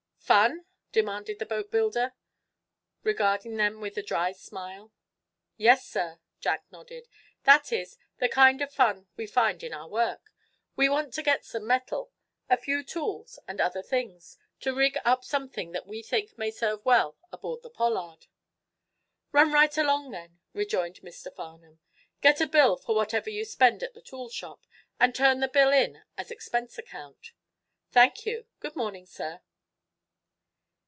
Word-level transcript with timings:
"Fun?" 0.31 0.63
demanded 0.93 1.39
the 1.39 1.45
boatbuilder, 1.45 2.13
regard 3.03 3.41
them 3.41 3.81
with 3.81 3.97
a 3.97 4.01
dry 4.01 4.31
smile. 4.31 4.93
"Yes, 5.57 5.85
sir," 5.85 6.21
Jack 6.39 6.63
nodded. 6.71 7.09
"That 7.43 7.73
is, 7.73 7.97
the 8.19 8.29
kind 8.29 8.61
of 8.61 8.71
fun 8.71 9.07
we 9.17 9.27
find 9.27 9.61
in 9.61 9.73
our 9.73 9.89
work. 9.89 10.31
We 10.77 10.87
want 10.87 11.13
to 11.15 11.21
get 11.21 11.43
some 11.43 11.67
metal, 11.67 12.13
a 12.49 12.55
few 12.55 12.81
tools 12.81 13.39
and 13.45 13.59
other 13.59 13.83
things, 13.83 14.37
to 14.61 14.73
rig 14.73 14.97
up 15.03 15.25
something 15.25 15.73
that 15.73 15.85
we 15.85 16.01
think 16.01 16.37
may 16.37 16.49
serve 16.49 16.85
well 16.85 17.17
aboard 17.33 17.61
the 17.61 17.69
'Pollard.'" 17.69 18.27
"Run 19.33 19.51
right 19.51 19.77
along 19.77 20.11
then," 20.11 20.39
rejoined 20.53 21.01
Mr. 21.01 21.35
Farnum. 21.35 21.81
"Get 22.21 22.39
a 22.39 22.47
bill 22.47 22.77
for 22.77 22.95
whatever 22.95 23.29
you 23.29 23.43
spend 23.43 23.83
at 23.83 23.93
the 23.95 24.01
toolshop 24.01 24.65
and 24.97 25.13
turn 25.13 25.41
the 25.41 25.49
bill 25.49 25.73
in 25.73 26.03
as 26.17 26.31
expense 26.31 26.77
account." 26.77 27.33
"Thank 27.91 28.25
you. 28.25 28.45
Good 28.61 28.77
morning, 28.77 29.05
sir." 29.05 29.41